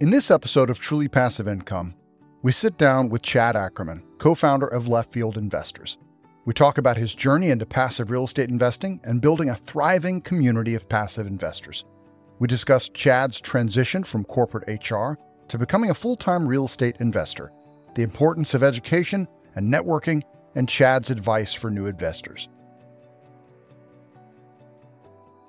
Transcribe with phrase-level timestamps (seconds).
[0.00, 1.94] In this episode of Truly Passive Income,
[2.40, 5.98] we sit down with Chad Ackerman, co founder of Left Field Investors.
[6.46, 10.74] We talk about his journey into passive real estate investing and building a thriving community
[10.74, 11.84] of passive investors.
[12.38, 15.18] We discuss Chad's transition from corporate HR
[15.48, 17.52] to becoming a full time real estate investor,
[17.94, 20.22] the importance of education and networking,
[20.54, 22.48] and Chad's advice for new investors.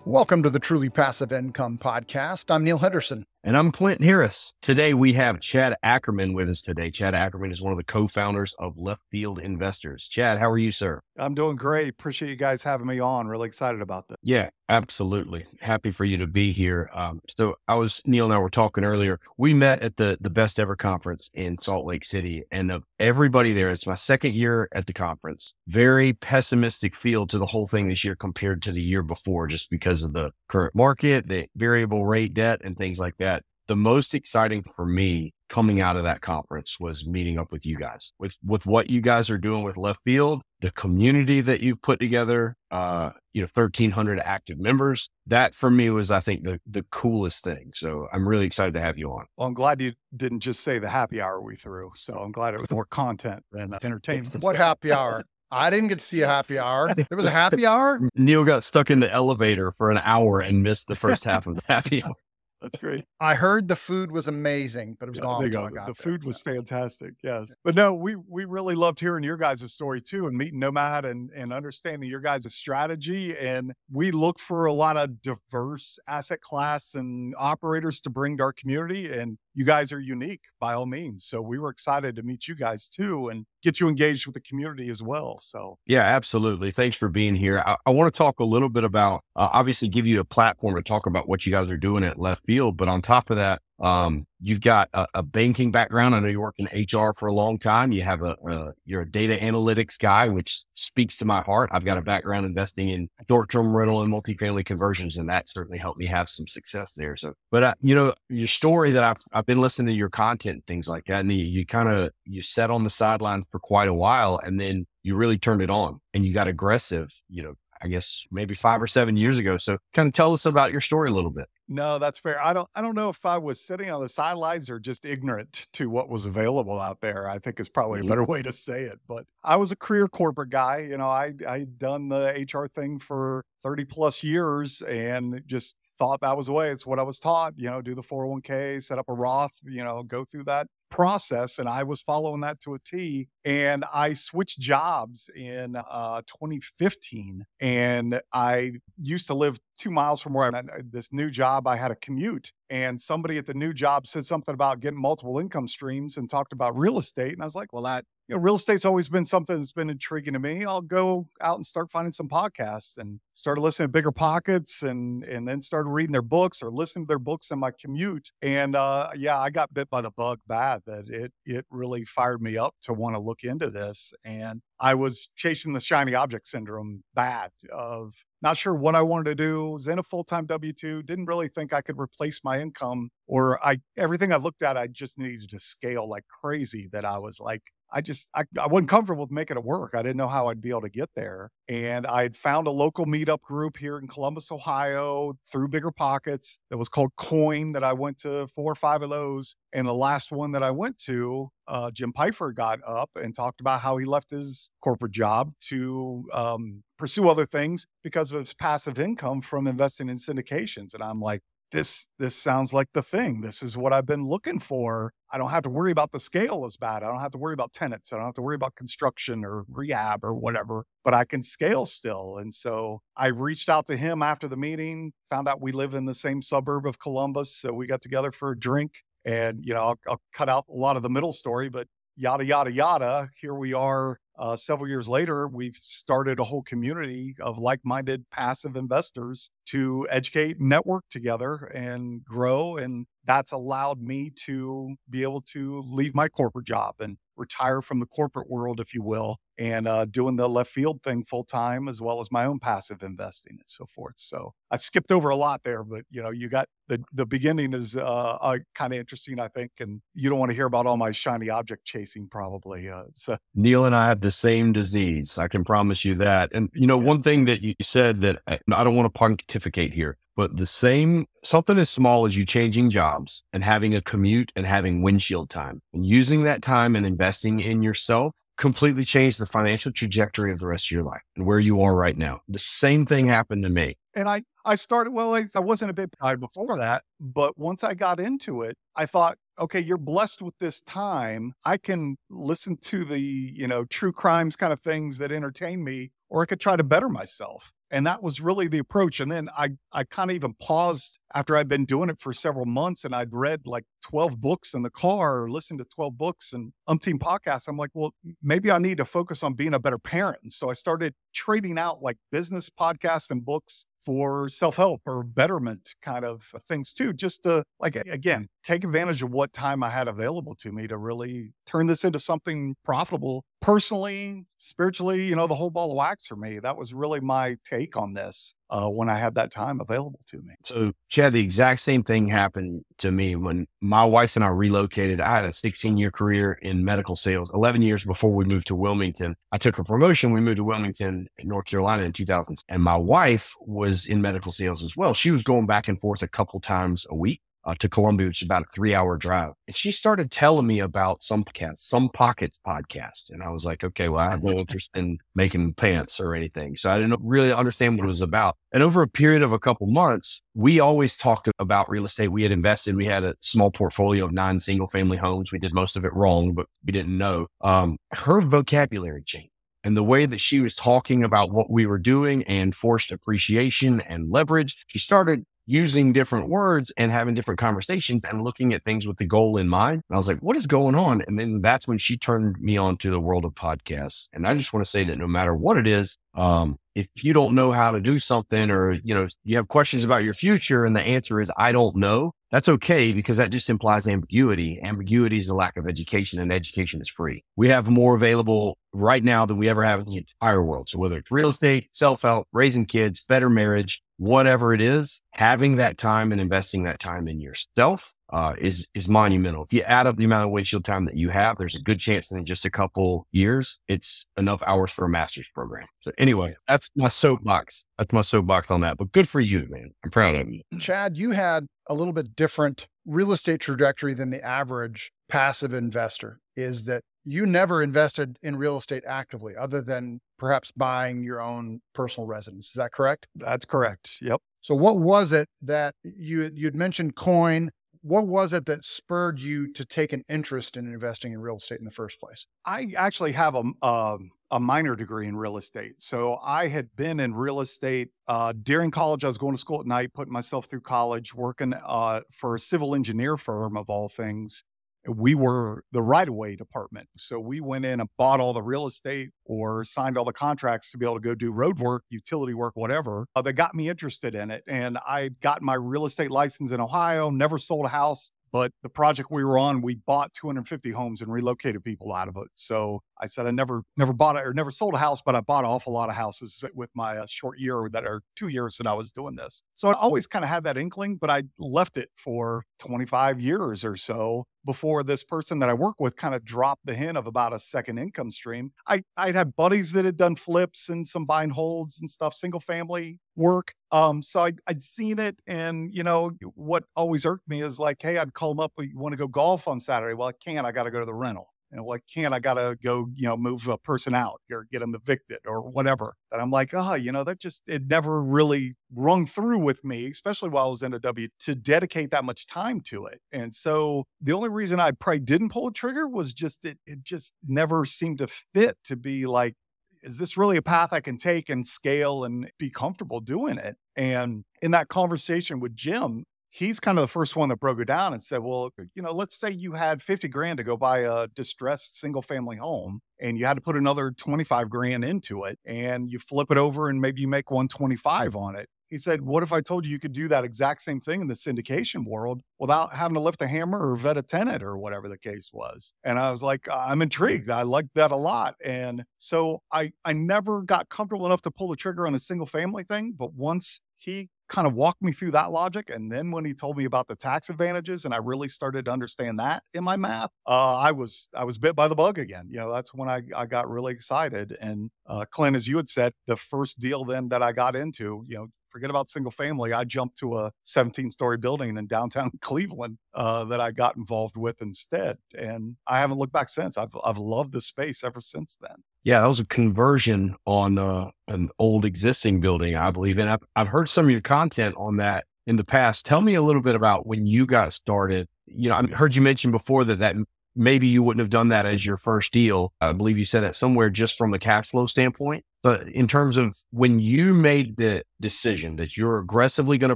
[0.03, 2.53] Welcome to the Truly Passive Income Podcast.
[2.53, 3.23] I'm Neil Henderson.
[3.43, 4.53] And I'm Clint Harris.
[4.61, 6.91] Today we have Chad Ackerman with us today.
[6.91, 10.07] Chad Ackerman is one of the co-founders of Left Field Investors.
[10.07, 11.01] Chad, how are you, sir?
[11.17, 11.89] I'm doing great.
[11.89, 13.27] Appreciate you guys having me on.
[13.27, 14.17] Really excited about this.
[14.21, 15.45] Yeah, absolutely.
[15.59, 16.91] Happy for you to be here.
[16.93, 19.19] Um, so I was Neil and I were talking earlier.
[19.37, 23.53] We met at the the best ever conference in Salt Lake City, and of everybody
[23.53, 25.55] there, it's my second year at the conference.
[25.67, 29.69] Very pessimistic feel to the whole thing this year compared to the year before, just
[29.71, 33.30] because of the current market, the variable rate debt, and things like that
[33.71, 37.77] the most exciting for me coming out of that conference was meeting up with you
[37.77, 41.81] guys with with what you guys are doing with left field the community that you've
[41.81, 46.59] put together uh you know 1300 active members that for me was i think the
[46.69, 49.93] the coolest thing so i'm really excited to have you on well i'm glad you
[50.17, 53.41] didn't just say the happy hour we threw so i'm glad it was more content
[53.53, 56.93] than entertainment what happy hour I didn't get to see a happy hour.
[56.95, 57.99] There was a happy hour.
[58.15, 61.55] Neil got stuck in the elevator for an hour and missed the first half of
[61.55, 62.15] the happy hour.
[62.61, 63.05] That's great.
[63.19, 65.93] I heard the food was amazing, but it was yeah, gone until I got The
[65.93, 66.11] there.
[66.11, 67.13] food was fantastic.
[67.23, 67.55] Yes.
[67.63, 71.31] But no, we we really loved hearing your guys' story too and meeting Nomad and,
[71.35, 73.35] and understanding your guys' strategy.
[73.35, 78.43] And we look for a lot of diverse asset class and operators to bring to
[78.43, 79.11] our community.
[79.11, 81.25] And you guys are unique by all means.
[81.25, 84.41] So we were excited to meet you guys too and get you engaged with the
[84.41, 85.39] community as well.
[85.41, 86.71] So, yeah, absolutely.
[86.71, 87.61] Thanks for being here.
[87.65, 90.75] I, I want to talk a little bit about, uh, obviously, give you a platform
[90.75, 92.77] to talk about what you guys are doing at left field.
[92.77, 96.13] But on top of that, um, you've got a, a, banking background.
[96.13, 97.91] I know you worked in HR for a long time.
[97.91, 101.71] You have a, a, you're a data analytics guy, which speaks to my heart.
[101.73, 105.99] I've got a background investing in short-term rental and multifamily conversions, and that certainly helped
[105.99, 107.15] me have some success there.
[107.15, 110.63] So, but uh, you know, your story that I've I've been listening to your content,
[110.67, 113.87] things like that, and you, you kind of you sat on the sidelines for quite
[113.87, 117.09] a while, and then you really turned it on and you got aggressive.
[117.29, 119.57] You know, I guess maybe five or seven years ago.
[119.57, 121.47] So, kind of tell us about your story a little bit.
[121.71, 122.37] No, that's fair.
[122.43, 125.67] I don't I don't know if I was sitting on the sidelines or just ignorant
[125.71, 127.29] to what was available out there.
[127.29, 128.09] I think is probably a mm-hmm.
[128.09, 128.99] better way to say it.
[129.07, 130.79] But I was a career corporate guy.
[130.89, 136.19] You know, I I'd done the HR thing for 30 plus years and just thought
[136.19, 136.71] that was the way.
[136.71, 139.83] It's what I was taught, you know, do the 401k, set up a Roth, you
[139.83, 143.29] know, go through that process and I was following that to a T.
[143.43, 147.45] And I switched jobs in uh, 2015.
[147.59, 150.91] And I used to live two miles from where I'm at.
[150.91, 152.51] This new job, I had a commute.
[152.69, 156.53] And somebody at the new job said something about getting multiple income streams and talked
[156.53, 157.33] about real estate.
[157.33, 159.89] And I was like, well, that, you know, real estate's always been something that's been
[159.89, 160.63] intriguing to me.
[160.63, 165.23] I'll go out and start finding some podcasts and started listening to Bigger Pockets and
[165.25, 168.31] and then started reading their books or listening to their books in my commute.
[168.41, 172.41] And uh, yeah, I got bit by the bug bad that it it really fired
[172.41, 174.13] me up to want to look into this.
[174.23, 179.25] And I was chasing the shiny object syndrome bad of not sure what I wanted
[179.25, 179.69] to do.
[179.69, 181.03] Was in a full time W two.
[181.03, 184.87] Didn't really think I could replace my income, or I everything I looked at, I
[184.87, 186.89] just needed to scale like crazy.
[186.91, 189.91] That I was like, I just I, I wasn't comfortable with making it work.
[189.93, 191.51] I didn't know how I'd be able to get there.
[191.67, 196.59] And I had found a local meetup group here in Columbus, Ohio, through Bigger Pockets
[196.69, 197.73] that was called Coin.
[197.73, 200.71] That I went to four or five of those, and the last one that I
[200.71, 205.11] went to, uh, Jim Pfeifer got up and talked about how he left his corporate
[205.11, 210.93] job to um, pursue other things because of his passive income from investing in syndications.
[210.93, 211.41] And I'm like,
[211.71, 213.41] this this sounds like the thing.
[213.41, 215.13] This is what I've been looking for.
[215.31, 217.03] I don't have to worry about the scale as bad.
[217.03, 218.11] I don't have to worry about tenants.
[218.11, 221.85] I don't have to worry about construction or rehab or whatever, but I can scale
[221.85, 222.37] still.
[222.37, 226.05] And so I reached out to him after the meeting, found out we live in
[226.05, 227.55] the same suburb of Columbus.
[227.55, 229.03] So we got together for a drink.
[229.25, 232.45] And, you know, I'll, I'll cut out a lot of the middle story, but yada,
[232.45, 233.29] yada, yada.
[233.39, 238.29] Here we are uh, several years later, we've started a whole community of like minded
[238.31, 242.77] passive investors to educate, network together, and grow.
[242.77, 247.99] And that's allowed me to be able to leave my corporate job and retire from
[247.99, 251.87] the corporate world, if you will, and uh, doing the left field thing full time,
[251.87, 254.15] as well as my own passive investing and so forth.
[254.17, 257.73] So I skipped over a lot there, but you know, you got the the beginning
[257.73, 260.85] is uh, uh, kind of interesting, I think, and you don't want to hear about
[260.85, 262.89] all my shiny object chasing, probably.
[262.89, 265.37] Uh, so Neil and I have the same disease.
[265.37, 266.53] I can promise you that.
[266.53, 267.07] And you know, yeah.
[267.07, 271.25] one thing that you said that I don't want to pontificate here, but the same
[271.43, 275.81] something as small as you changing jobs and having a commute and having windshield time
[275.93, 280.67] and using that time and investing in yourself completely changed the financial trajectory of the
[280.67, 282.39] rest of your life and where you are right now.
[282.47, 283.97] The same thing happened to me.
[284.13, 287.93] And I, I started, well, I, wasn't a big guy before that, but once I
[287.93, 291.53] got into it, I thought, okay, you're blessed with this time.
[291.65, 296.11] I can listen to the, you know, true crimes kind of things that entertain me,
[296.29, 297.71] or I could try to better myself.
[297.91, 299.19] And that was really the approach.
[299.19, 302.65] And then I, I kind of even paused after I'd been doing it for several
[302.65, 306.53] months and I'd read like 12 books in the car or listened to 12 books
[306.53, 307.67] and umpteen podcasts.
[307.67, 310.39] I'm like, well, maybe I need to focus on being a better parent.
[310.43, 315.23] And so I started trading out like business podcasts and books for self help or
[315.23, 319.83] betterment kind of uh, things too, just to like, again, take advantage of what time
[319.83, 325.35] I had available to me to really turn this into something profitable personally, spiritually, you
[325.35, 326.59] know, the whole ball of wax for me.
[326.59, 330.37] That was really my take on this uh, when I had that time available to
[330.37, 330.55] me.
[330.63, 335.21] So, Chad, the exact same thing happened to me when my wife and I relocated.
[335.21, 338.75] I had a 16 year career in medical sales, 11 years before we moved to
[338.75, 339.35] Wilmington.
[339.51, 340.31] I took a promotion.
[340.31, 342.57] We moved to Wilmington, North Carolina in 2000.
[342.67, 345.13] And my wife was in medical sales as well.
[345.13, 348.41] She was going back and forth a couple times a week uh, to Columbia, which
[348.41, 349.53] is about a three hour drive.
[349.67, 353.29] And she started telling me about some podcast, some pockets podcast.
[353.29, 356.75] And I was like, okay, well, I have no interest in making pants or anything.
[356.75, 358.55] So I didn't really understand what it was about.
[358.71, 362.29] And over a period of a couple months, we always talked about real estate.
[362.29, 365.51] We had invested, we had a small portfolio of nine single family homes.
[365.51, 367.47] We did most of it wrong, but we didn't know.
[367.61, 369.49] Um, her vocabulary changed.
[369.83, 373.99] And the way that she was talking about what we were doing and forced appreciation
[374.01, 379.07] and leverage, she started using different words and having different conversations and looking at things
[379.07, 380.01] with the goal in mind.
[380.09, 381.23] And I was like, what is going on?
[381.27, 384.27] And then that's when she turned me on to the world of podcasts.
[384.33, 387.33] And I just want to say that no matter what it is, um, if you
[387.33, 390.85] don't know how to do something or, you know, you have questions about your future
[390.85, 394.79] and the answer is, I don't know, that's okay because that just implies ambiguity.
[394.83, 397.43] Ambiguity is a lack of education and education is free.
[397.55, 400.89] We have more available right now than we ever have in the entire world.
[400.89, 405.77] So whether it's real estate, self help, raising kids, better marriage, whatever it is, having
[405.77, 409.63] that time and investing that time in yourself uh, is is monumental.
[409.63, 411.99] If you add up the amount of windshield time that you have, there's a good
[411.99, 415.87] chance that in just a couple years, it's enough hours for a master's program.
[416.01, 417.85] So anyway, that's my soapbox.
[417.97, 418.97] That's my soapbox on that.
[418.97, 419.91] But good for you, man.
[420.03, 420.61] I'm proud of you.
[420.79, 426.39] Chad, you had a little bit different real estate trajectory than the average passive investor.
[426.55, 431.79] Is that you never invested in real estate actively, other than perhaps buying your own
[431.93, 432.67] personal residence.
[432.67, 433.27] Is that correct?
[433.35, 434.17] That's correct.
[434.21, 434.41] Yep.
[434.61, 437.71] So what was it that you you'd mentioned coin?
[438.03, 441.79] What was it that spurred you to take an interest in investing in real estate
[441.79, 442.47] in the first place?
[442.65, 444.17] I actually have a a,
[444.49, 448.89] a minor degree in real estate, so I had been in real estate uh, during
[448.89, 449.23] college.
[449.23, 452.59] I was going to school at night, putting myself through college, working uh, for a
[452.59, 454.63] civil engineer firm of all things,
[455.07, 457.07] we were the right of way department.
[457.17, 460.91] So we went in and bought all the real estate or signed all the contracts
[460.91, 463.89] to be able to go do road work, utility work, whatever uh, that got me
[463.89, 464.63] interested in it.
[464.67, 468.31] And I got my real estate license in Ohio, never sold a house.
[468.51, 472.35] But the project we were on, we bought 250 homes and relocated people out of
[472.35, 472.49] it.
[472.53, 475.41] So I said I never never bought it or never sold a house, but I
[475.41, 478.77] bought an awful lot of houses with my uh, short year that are two years
[478.77, 479.63] that I was doing this.
[479.73, 483.85] So I always kind of had that inkling, but I left it for 25 years
[483.85, 487.27] or so before this person that I work with kind of dropped the hint of
[487.27, 488.71] about a second income stream.
[488.87, 492.33] I I'd had buddies that had done flips and some buy and holds and stuff,
[492.35, 493.73] single family work.
[493.91, 498.01] Um, so I'd, I'd seen it, and you know what always irked me is like,
[498.01, 498.73] hey, I'd call them up.
[498.77, 500.13] you want to go golf on Saturday.
[500.13, 500.65] Well, I can't.
[500.65, 503.37] I got to go to the rental know, like, can't I gotta go, you know,
[503.37, 506.15] move a person out or get them evicted or whatever.
[506.31, 510.09] And I'm like, oh, you know, that just it never really rung through with me,
[510.09, 513.21] especially while I was in a W, to dedicate that much time to it.
[513.31, 517.03] And so the only reason I probably didn't pull a trigger was just it it
[517.03, 519.55] just never seemed to fit to be like,
[520.03, 523.77] is this really a path I can take and scale and be comfortable doing it?
[523.95, 527.85] And in that conversation with Jim, he's kind of the first one that broke it
[527.85, 530.99] down and said, well, you know, let's say you had 50 grand to go buy
[530.99, 535.57] a distressed single family home and you had to put another 25 grand into it
[535.65, 538.67] and you flip it over and maybe you make 125 on it.
[538.89, 541.27] He said, What if I told you you could do that exact same thing in
[541.27, 545.07] the syndication world without having to lift a hammer or vet a tenant or whatever
[545.07, 545.93] the case was?
[546.03, 547.49] And I was like, I'm intrigued.
[547.49, 548.55] I like that a lot.
[548.65, 552.45] And so I, I never got comfortable enough to pull the trigger on a single
[552.45, 553.15] family thing.
[553.17, 555.89] But once he kind of walked me through that logic.
[555.89, 558.91] And then when he told me about the tax advantages and I really started to
[558.91, 562.47] understand that in my math, uh, I was I was bit by the bug again.
[562.49, 564.55] You know, that's when I, I got really excited.
[564.59, 568.23] And uh, Clint, as you had said, the first deal then that I got into,
[568.27, 569.73] you know, forget about single family.
[569.73, 574.37] I jumped to a 17 story building in downtown Cleveland uh, that I got involved
[574.37, 575.17] with instead.
[575.37, 576.77] And I haven't looked back since.
[576.77, 578.83] I've, I've loved the space ever since then.
[579.03, 583.17] Yeah, that was a conversion on uh, an old existing building, I believe.
[583.17, 586.05] And I've, I've heard some of your content on that in the past.
[586.05, 588.27] Tell me a little bit about when you got started.
[588.45, 590.15] You know, I heard you mention before that that
[590.55, 592.73] maybe you wouldn't have done that as your first deal.
[592.81, 595.45] I believe you said that somewhere just from the cash flow standpoint.
[595.63, 599.95] But in terms of when you made the decision that you're aggressively going to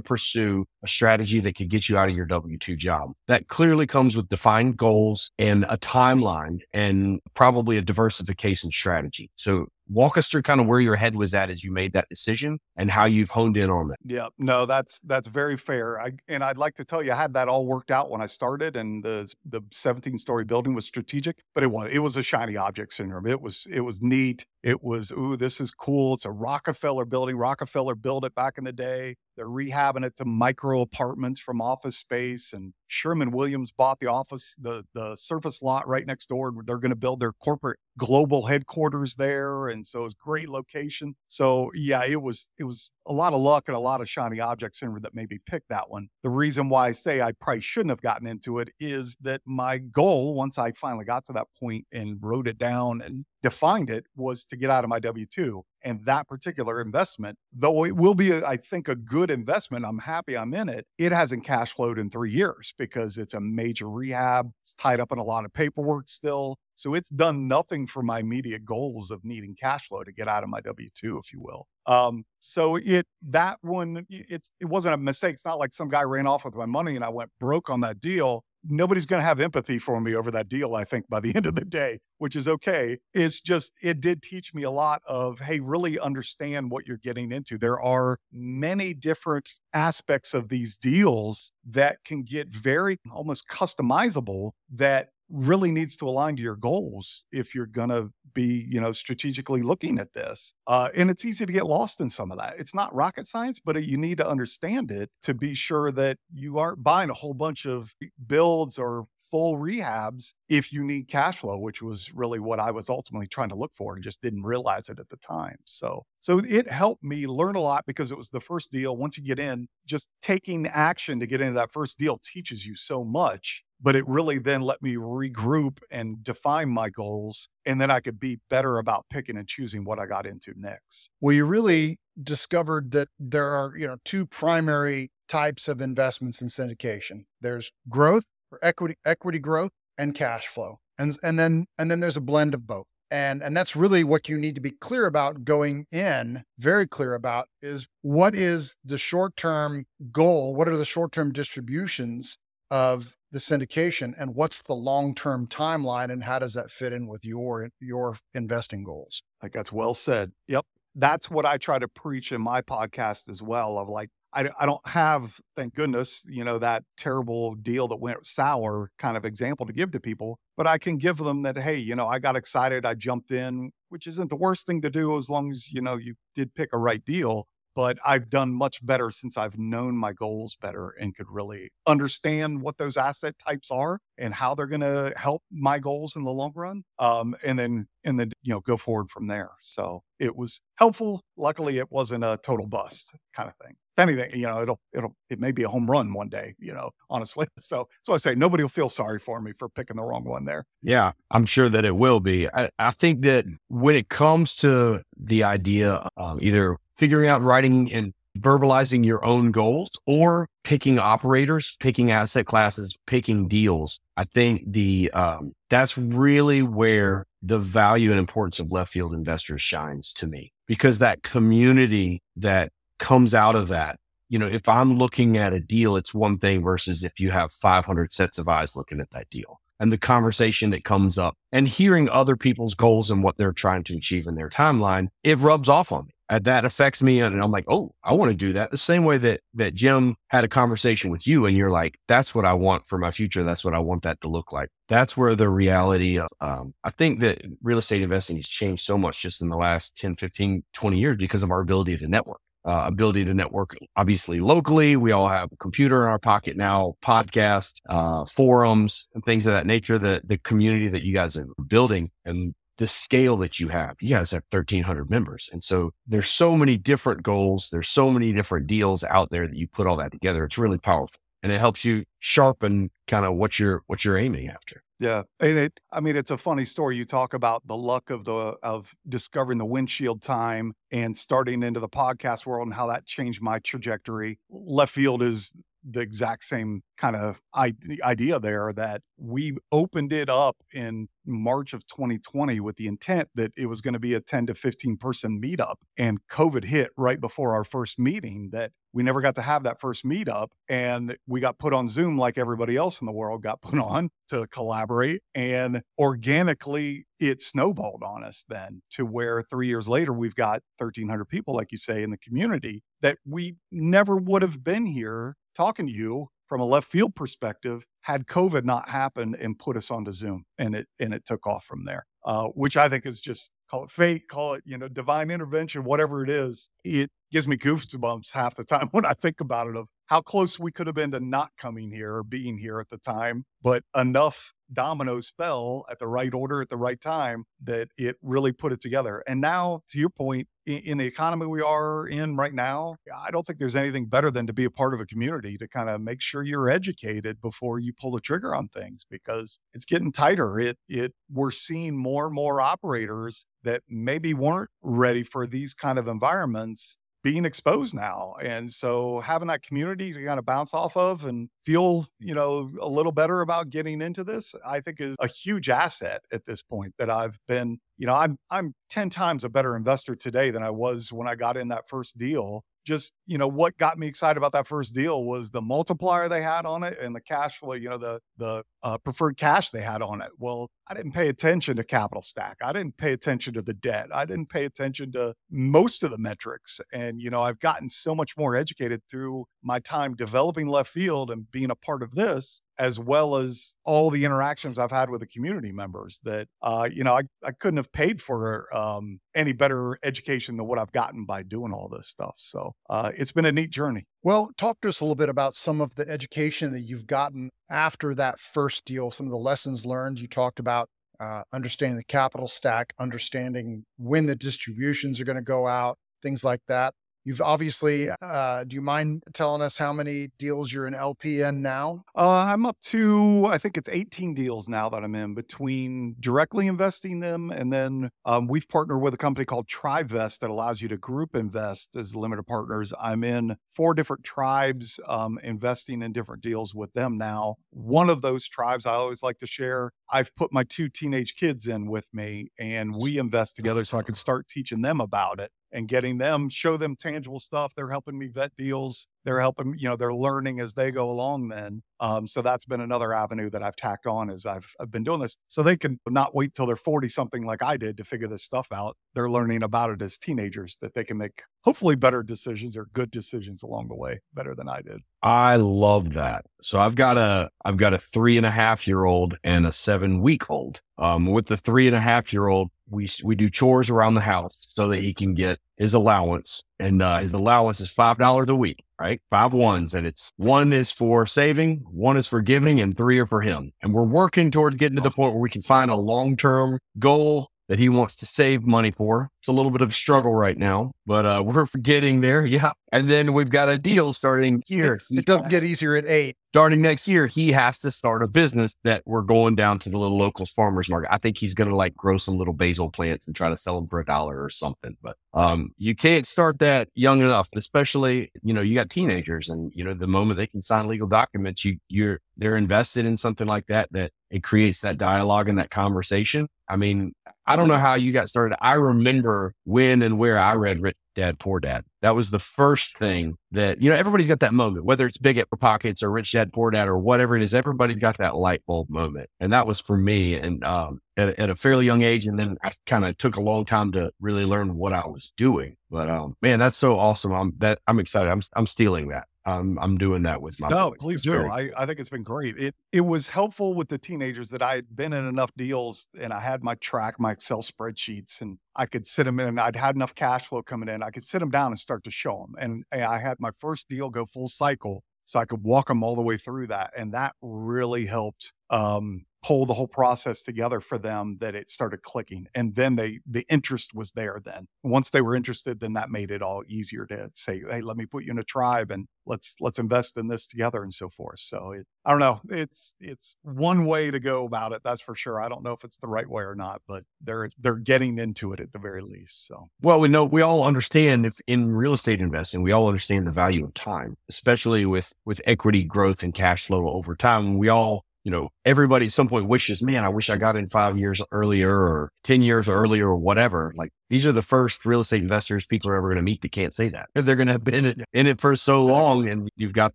[0.00, 3.86] pursue a strategy that could get you out of your W 2 job, that clearly
[3.86, 9.30] comes with defined goals and a timeline and probably a diversification strategy.
[9.36, 12.08] So walk us through kind of where your head was at as you made that
[12.08, 13.98] decision and how you've honed in on that.
[14.04, 16.00] Yeah, no, that's that's very fair.
[16.00, 18.26] I, and I'd like to tell you, I had that all worked out when I
[18.26, 22.22] started, and the the 17 story building was strategic, but it was it was a
[22.22, 23.26] shiny object syndrome.
[23.26, 24.46] It was it was neat.
[24.62, 26.14] It was ooh, this is cool.
[26.14, 27.36] It's a Rockefeller building.
[27.36, 29.16] Rockefeller built it back in the day.
[29.36, 32.52] They're rehabbing it to micro apartments from office space.
[32.52, 36.48] And Sherwin-Williams bought the office, the the surface lot right next door.
[36.48, 39.68] And They're going to build their corporate global headquarters there.
[39.68, 41.16] And so it's great location.
[41.28, 44.40] So yeah, it was it was a lot of luck and a lot of shiny
[44.40, 46.08] objects in that made me pick that one.
[46.22, 49.78] The reason why I say I probably shouldn't have gotten into it is that my
[49.78, 54.06] goal, once I finally got to that point and wrote it down and defined it,
[54.16, 55.62] was to get out of my W 2.
[55.84, 59.98] And that particular investment, though it will be, a, I think, a good investment, I'm
[59.98, 60.86] happy I'm in it.
[60.98, 64.50] It hasn't cash flowed in three years because it's a major rehab.
[64.60, 66.58] It's tied up in a lot of paperwork still.
[66.74, 70.42] So it's done nothing for my immediate goals of needing cash flow to get out
[70.42, 71.66] of my W 2, if you will.
[71.86, 75.34] Um, so it that one it's it wasn't a mistake.
[75.34, 77.80] It's not like some guy ran off with my money and I went broke on
[77.80, 78.44] that deal.
[78.68, 80.74] Nobody's going to have empathy for me over that deal.
[80.74, 82.98] I think by the end of the day, which is okay.
[83.14, 87.32] It's just it did teach me a lot of hey, really understand what you're getting
[87.32, 87.58] into.
[87.58, 95.08] There are many different aspects of these deals that can get very almost customizable that
[95.28, 99.62] really needs to align to your goals if you're going to be you know strategically
[99.62, 102.54] looking at this uh, and it's easy to get lost in some of that.
[102.58, 106.58] It's not rocket science but you need to understand it to be sure that you
[106.58, 107.94] aren't buying a whole bunch of
[108.28, 112.88] builds or full rehabs if you need cash flow which was really what i was
[112.88, 115.58] ultimately trying to look for and just didn't realize it at the time.
[115.64, 118.96] So so it helped me learn a lot because it was the first deal.
[118.96, 122.76] Once you get in just taking action to get into that first deal teaches you
[122.76, 127.90] so much but it really then let me regroup and define my goals and then
[127.90, 131.10] i could be better about picking and choosing what i got into next.
[131.20, 136.48] Well you really discovered that there are you know two primary types of investments in
[136.48, 137.24] syndication.
[137.40, 140.78] There's growth or equity equity growth and cash flow.
[140.98, 142.86] And and then and then there's a blend of both.
[143.10, 147.14] And and that's really what you need to be clear about going in very clear
[147.14, 150.54] about is what is the short term goal?
[150.54, 152.38] What are the short term distributions
[152.70, 154.12] of the syndication?
[154.18, 156.10] And what's the long-term timeline?
[156.10, 159.22] And how does that fit in with your your investing goals?
[159.42, 160.32] Like that's well said.
[160.48, 160.66] Yep.
[160.98, 164.66] That's what i try to preach in my podcast as well of like I, I
[164.66, 169.66] don't have thank goodness you know that terrible deal that went sour kind of example
[169.66, 172.36] to give to people but i can give them that hey you know i got
[172.36, 175.80] excited i jumped in which isn't the worst thing to do as long as you
[175.80, 179.98] know you did pick a right deal but I've done much better since I've known
[179.98, 184.66] my goals better and could really understand what those asset types are and how they're
[184.66, 186.84] going to help my goals in the long run.
[186.98, 189.50] Um, and then, and then, you know, go forward from there.
[189.60, 191.20] So it was helpful.
[191.36, 193.76] Luckily, it wasn't a total bust kind of thing.
[193.96, 196.72] If anything, you know, it'll, it'll, it may be a home run one day, you
[196.72, 197.46] know, honestly.
[197.58, 200.44] So, so I say nobody will feel sorry for me for picking the wrong one
[200.44, 200.66] there.
[200.82, 202.48] Yeah, I'm sure that it will be.
[202.48, 207.92] I, I think that when it comes to the idea, um, either figuring out writing
[207.92, 213.98] and verbalizing your own goals or picking operators, picking asset classes, picking deals.
[214.16, 219.62] I think the um, that's really where the value and importance of left field investors
[219.62, 223.98] shines to me because that community that comes out of that.
[224.28, 227.52] You know, if I'm looking at a deal, it's one thing versus if you have
[227.52, 231.68] 500 sets of eyes looking at that deal and the conversation that comes up and
[231.68, 235.68] hearing other people's goals and what they're trying to achieve in their timeline, it rubs
[235.68, 236.12] off on me.
[236.28, 237.20] And that affects me.
[237.20, 238.72] And I'm like, oh, I want to do that.
[238.72, 242.34] The same way that that Jim had a conversation with you and you're like, that's
[242.34, 243.44] what I want for my future.
[243.44, 244.70] That's what I want that to look like.
[244.88, 248.98] That's where the reality of, um, I think that real estate investing has changed so
[248.98, 252.40] much just in the last 10, 15, 20 years because of our ability to network
[252.66, 254.96] uh, ability to network, obviously locally.
[254.96, 259.52] We all have a computer in our pocket now, podcast, uh, forums, and things of
[259.52, 259.98] that nature.
[259.98, 263.96] The the community that you guys are building and the scale that you have.
[264.00, 265.48] You guys have 1300 members.
[265.52, 267.70] And so there's so many different goals.
[267.70, 270.44] There's so many different deals out there that you put all that together.
[270.44, 274.48] It's really powerful and it helps you sharpen kind of what you're, what you're aiming
[274.48, 274.82] after.
[274.98, 275.78] Yeah, and it.
[275.92, 276.96] I mean, it's a funny story.
[276.96, 281.80] You talk about the luck of the of discovering the windshield time and starting into
[281.80, 284.38] the podcast world and how that changed my trajectory.
[284.48, 285.52] Left field is
[285.88, 291.86] the exact same kind of idea there that we opened it up in March of
[291.86, 295.40] 2020 with the intent that it was going to be a 10 to 15 person
[295.40, 295.76] meetup.
[295.98, 299.80] And COVID hit right before our first meeting that we never got to have that
[299.80, 300.48] first meetup.
[300.68, 304.10] And we got put on Zoom like everybody else in the world got put on
[304.30, 305.22] to collaborate.
[305.34, 311.26] And organically, it snowballed on us then to where three years later, we've got 1,300
[311.26, 315.86] people, like you say, in the community that we never would have been here talking
[315.86, 320.12] to you from a left field perspective had COVID not happened and put us onto
[320.12, 322.06] Zoom and it and it took off from there.
[322.24, 325.84] Uh, which I think is just call it fate, call it, you know, divine intervention,
[325.84, 326.70] whatever it is.
[326.84, 330.58] It gives me goosebumps half the time when I think about it of how close
[330.58, 333.84] we could have been to not coming here or being here at the time, but
[333.96, 338.72] enough dominoes fell at the right order at the right time that it really put
[338.72, 339.22] it together.
[339.26, 343.30] And now, to your point, in, in, the economy we are in right now, I
[343.30, 345.88] don't think there's anything better than to be a part of a community to kind
[345.88, 350.12] of make sure you're educated before you pull the trigger on things because it's getting
[350.12, 350.58] tighter.
[350.58, 355.98] It it we're seeing more and more operators that maybe weren't ready for these kind
[355.98, 358.36] of environments being exposed now.
[358.40, 362.70] And so having that community to kind of bounce off of and feel, you know,
[362.80, 366.62] a little better about getting into this, I think is a huge asset at this
[366.62, 370.62] point that I've been, you know, I'm I'm 10 times a better investor today than
[370.62, 374.06] I was when I got in that first deal just you know what got me
[374.06, 377.58] excited about that first deal was the multiplier they had on it and the cash
[377.58, 380.30] flow you know the the uh, preferred cash they had on it.
[380.38, 382.58] Well i didn't pay attention to capital stack.
[382.62, 384.08] I didn't pay attention to the debt.
[384.14, 386.80] I didn't pay attention to most of the metrics.
[386.92, 391.30] And you know i've gotten so much more educated through my time developing left field
[391.30, 395.20] and being a part of this as well as all the interactions I've had with
[395.20, 399.52] the community members that, uh, you know, I, I couldn't have paid for um, any
[399.52, 402.34] better education than what I've gotten by doing all this stuff.
[402.36, 404.04] So uh, it's been a neat journey.
[404.22, 407.50] Well, talk to us a little bit about some of the education that you've gotten
[407.68, 410.20] after that first deal, some of the lessons learned.
[410.20, 415.42] You talked about uh, understanding the capital stack, understanding when the distributions are going to
[415.42, 416.94] go out, things like that.
[417.26, 422.04] You've obviously, uh, do you mind telling us how many deals you're in LPN now?
[422.14, 426.68] Uh, I'm up to, I think it's 18 deals now that I'm in between directly
[426.68, 427.50] investing them.
[427.50, 431.34] And then um, we've partnered with a company called Tribevest that allows you to group
[431.34, 432.92] invest as limited partners.
[433.02, 437.56] I'm in four different tribes um, investing in different deals with them now.
[437.70, 441.66] One of those tribes I always like to share, I've put my two teenage kids
[441.66, 445.50] in with me and we invest together so I can start teaching them about it
[445.72, 449.88] and getting them show them tangible stuff they're helping me vet deals they're helping you
[449.88, 453.62] know they're learning as they go along then um, so that's been another avenue that
[453.62, 455.36] i've tacked on as I've, I've been doing this.
[455.48, 458.42] So they can not wait till they're 40 something like i did to figure this
[458.42, 458.96] stuff out.
[459.14, 463.10] They're learning about it as teenagers that they can make hopefully better decisions or good
[463.10, 465.00] decisions along the way better than i did.
[465.22, 466.46] I love that.
[466.62, 469.72] So i've got a i've got a three and a half year old and a
[469.72, 473.50] seven week old um, with the three and a half year old we we do
[473.50, 477.80] chores around the house so that he can get his allowance, and uh, his allowance
[477.80, 479.20] is five dollars a week, right?
[479.30, 483.26] Five ones, and it's one is for saving, one is for giving, and three are
[483.26, 483.72] for him.
[483.82, 486.78] And we're working toward getting to the point where we can find a long term
[486.98, 489.30] goal that he wants to save money for.
[489.40, 492.46] It's a little bit of a struggle right now, but uh, we're getting there.
[492.56, 492.72] Yeah.
[492.92, 494.94] And then we've got a deal starting here.
[494.94, 496.36] It, it doesn't get easier at eight.
[496.54, 499.98] Starting next year, he has to start a business that we're going down to the
[499.98, 501.12] little local farmers market.
[501.12, 503.74] I think he's going to like grow some little basil plants and try to sell
[503.74, 504.96] them for a dollar or something.
[505.02, 509.70] But um, you can't start that young enough, especially, you know, you got teenagers and,
[509.74, 513.46] you know, the moment they can sign legal documents, you, you're, they're invested in something
[513.46, 516.48] like that, that it creates that dialogue and that conversation.
[516.68, 517.12] I mean,
[517.46, 518.56] I don't know how you got started.
[518.60, 521.84] I remember when and where I read Rich Dad Poor Dad.
[522.02, 525.44] That was the first thing that, you know, everybody's got that moment, whether it's Bigger
[525.58, 528.90] Pockets or Rich Dad Poor Dad or whatever it is, everybody's got that light bulb
[528.90, 529.28] moment.
[529.38, 532.26] And that was for me and um, at, at, a fairly young age.
[532.26, 535.32] And then I kind of took a long time to really learn what I was
[535.36, 535.76] doing.
[535.88, 537.32] But um, man, that's so awesome.
[537.32, 538.28] I'm that I'm excited.
[538.28, 539.28] I'm I'm stealing that.
[539.46, 540.68] I'm I'm doing that with my.
[540.68, 540.98] No, boys.
[540.98, 541.46] please do.
[541.46, 542.58] I, I think it's been great.
[542.58, 546.32] It it was helpful with the teenagers that I had been in enough deals and
[546.32, 549.48] I had my track, my Excel spreadsheets, and I could sit them in.
[549.48, 551.02] and I'd had enough cash flow coming in.
[551.02, 552.54] I could sit them down and start to show them.
[552.58, 556.02] And, and I had my first deal go full cycle, so I could walk them
[556.02, 560.80] all the way through that, and that really helped um, pull the whole process together
[560.80, 562.48] for them that it started clicking.
[562.52, 564.66] And then they the interest was there then.
[564.82, 568.06] Once they were interested, then that made it all easier to say, hey, let me
[568.06, 571.38] put you in a tribe and let's let's invest in this together and so forth.
[571.38, 572.40] So it, I don't know.
[572.50, 574.82] It's it's one way to go about it.
[574.82, 575.40] That's for sure.
[575.40, 578.52] I don't know if it's the right way or not, but they're they're getting into
[578.52, 579.46] it at the very least.
[579.46, 583.28] So well, we know we all understand if in real estate investing, we all understand
[583.28, 587.58] the value of time, especially with with equity growth and cash flow over time.
[587.58, 590.66] We all you know, everybody at some point wishes, man, I wish I got in
[590.66, 593.72] five years earlier or 10 years earlier or whatever.
[593.76, 596.50] Like these are the first real estate investors people are ever going to meet that
[596.50, 597.08] can't say that.
[597.14, 599.94] They're going to have been in it, in it for so long and you've got